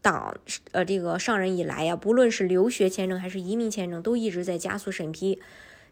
[0.00, 0.36] 党
[0.72, 5.40] 呃，这个上任以来呀，不论是留学签证还是移民签证，都一直在加速审批。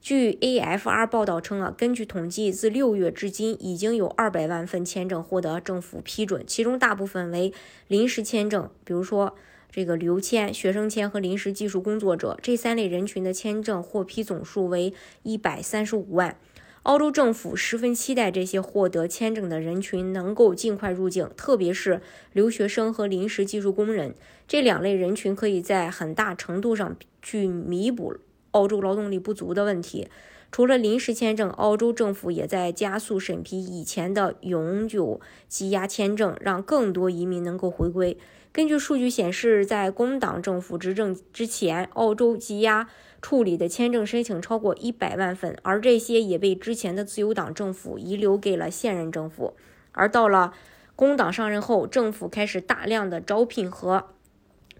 [0.01, 7.53] 据 AFR 报道称啊，根据统计，自六月至今，已经有二百万份签证获得政府批准，其中大部分为
[7.89, 9.35] 临时签证，比如说
[9.71, 14.95] 这个旅游签、学生签和临时技术工作者这三类人群的签证获批总数为
[15.25, 16.37] 一百三十五万。
[16.87, 22.01] 澳洲政府十分期待这些获得签证的人群能够尽快入境，特别是
[22.33, 24.15] 留学生和临时技术工人
[24.47, 28.19] 这两类人群，可以在很大程度上去弥补
[28.53, 30.07] 澳洲劳动力不足的问题。
[30.57, 38.17] 除了临时签证，澳洲政府也在加速审批以前的永久羁押签证，让更多移民能够回归。
[38.53, 42.89] 根据数据显示，在工党政府执政之前，澳洲羁押
[43.21, 49.53] 处理的签证申请超过一百万份，而这些也被之前的自由党政府遗留给了现任政府。
[49.93, 50.55] 而到了
[50.95, 54.07] 工党上任后，政府开始大量的招聘和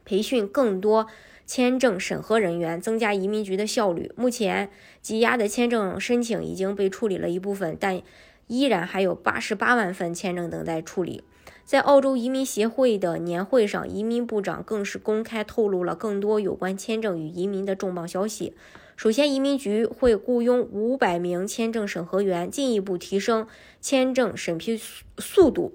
[0.07, 1.07] 培训更多
[1.47, 4.13] 签证审核人员，增加移民局的效率。
[4.17, 4.69] 目前，
[5.01, 8.03] 积压的签证申请已经被处理了一部分，但
[8.49, 11.23] 依然还有八十八万份签证等待处理。
[11.65, 18.55] 在澳洲移民协会的年会上，移民部长更是公开透露了更多有关签证与移民的重磅消息。
[18.97, 23.47] 首先，移民局会雇佣五百名签证审核员，进一步提升
[23.81, 24.81] 签证审批
[25.19, 25.75] 速度。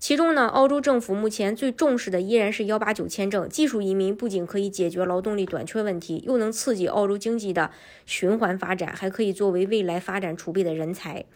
[0.00, 3.46] 其中呢，澳洲政府目前最重视的依然是幺八九签证。
[3.46, 7.70] 技术移民不仅可以解决劳动力短缺问题，又能刺激澳洲经济的
[8.06, 11.26] 循环发展，还可以作为未来发展储备的人才。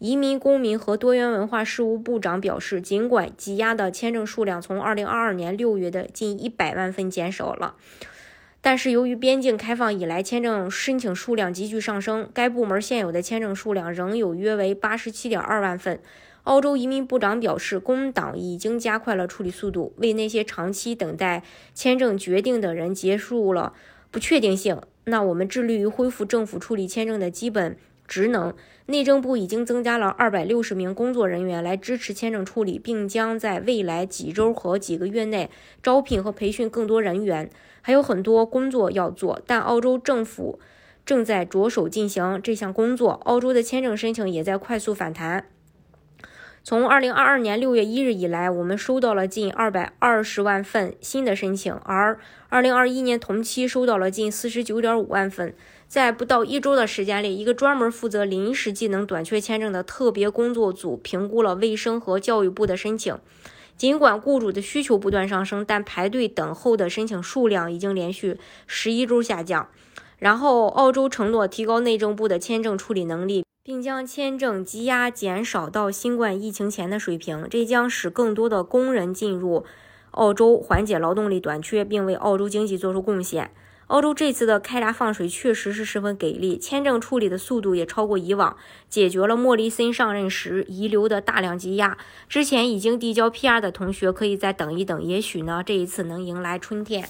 [0.00, 7.76] 移民、公民和多元文化事务部长表示，尽管积压的签证数量从2022年6月的近100万份减少了，
[8.60, 15.98] 但是由于边境开放以来签证申请数量急剧上升，该部门现有的签证数量仍有约为87.2万份。
[16.44, 21.42] 澳洲移民部长表示，工党已经加快了处理速度，为那些长期等待
[21.74, 23.72] 签证决定的人结束了
[24.10, 24.80] 不确定性。
[25.04, 27.76] 那我们致力于恢复政府处理签证的基本。
[28.06, 28.52] 职能，
[28.86, 35.48] 内政部已经增加了二百六十名工作人员来支持签证处理，并将在未来几周和几个月内
[35.82, 37.48] 招聘和培训更多人员。
[37.80, 40.58] 还有很多工作要做，但澳洲政府
[41.06, 43.12] 正在着手进行这项工作。
[43.24, 45.46] 澳洲的签证申请也在快速反弹。
[46.66, 55.54] 从二零二二年六月一日以来，我们收到了近二百二十万份新的申请，而二零二一年同期收到了近四十九点五万份。
[55.86, 63.14] 在不到一周的时间里，一个专门负责临时技能短缺签证的特别工作组评估了卫生和教育部的申请。
[63.76, 69.68] 尽管雇主的需求不断上升，但排队等候的申请数量已经连续十一周下降。
[70.18, 73.44] 然后，澳洲承诺提高内政部的签证处理能力。
[73.66, 79.64] 并将签证积压减少到新冠疫情前的水平，这将使更多的工人进入
[80.10, 83.50] 澳洲，缓解劳动力短缺，并为澳洲经济做出贡献。
[83.86, 88.54] 澳洲这次的开闸放水确实是十分给力，签证处理的速度也超过以往，
[88.90, 91.96] 解决了莫里森上任时遗留的大量积压。
[92.28, 97.08] 之前已经递交 PR 的同学可以再等一等，也许呢，这一次能迎来春天。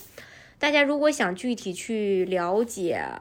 [0.61, 3.21] 大家如果想具体去了解，